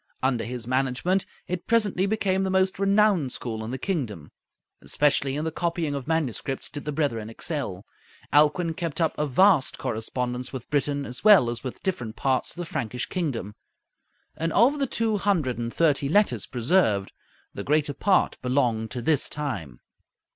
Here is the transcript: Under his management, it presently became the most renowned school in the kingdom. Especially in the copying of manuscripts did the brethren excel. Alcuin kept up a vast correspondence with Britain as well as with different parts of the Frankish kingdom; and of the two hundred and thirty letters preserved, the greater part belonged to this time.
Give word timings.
Under 0.23 0.43
his 0.43 0.65
management, 0.65 1.27
it 1.47 1.67
presently 1.67 2.07
became 2.07 2.43
the 2.43 2.49
most 2.49 2.79
renowned 2.79 3.31
school 3.33 3.63
in 3.63 3.69
the 3.69 3.77
kingdom. 3.77 4.31
Especially 4.81 5.35
in 5.35 5.45
the 5.45 5.51
copying 5.51 5.93
of 5.93 6.07
manuscripts 6.07 6.71
did 6.71 6.85
the 6.85 6.91
brethren 6.91 7.29
excel. 7.29 7.85
Alcuin 8.33 8.73
kept 8.75 8.99
up 8.99 9.13
a 9.15 9.27
vast 9.27 9.77
correspondence 9.77 10.51
with 10.51 10.71
Britain 10.71 11.05
as 11.05 11.23
well 11.23 11.51
as 11.51 11.63
with 11.63 11.83
different 11.83 12.15
parts 12.15 12.49
of 12.49 12.55
the 12.57 12.65
Frankish 12.65 13.05
kingdom; 13.09 13.53
and 14.35 14.51
of 14.53 14.79
the 14.79 14.87
two 14.87 15.17
hundred 15.17 15.59
and 15.59 15.71
thirty 15.71 16.09
letters 16.09 16.47
preserved, 16.47 17.11
the 17.53 17.63
greater 17.63 17.93
part 17.93 18.41
belonged 18.41 18.89
to 18.89 19.03
this 19.03 19.29
time. 19.29 19.81